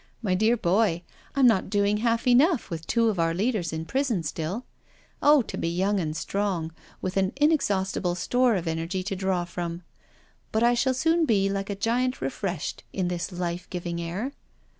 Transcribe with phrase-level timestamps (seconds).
[0.23, 1.03] "My dear boy^
[1.35, 3.81] I'm not doing half enough with two of our leaders %^ AT THE WEEK'BNb COTTAGE
[3.81, 4.63] 15I in prison stilK
[5.21, 6.71] Oh to be young and strong,
[7.03, 9.89] with an inexhaustible store of energy to draw from I
[10.53, 14.31] But I shall soon be like a giant refreshed in this life giving air."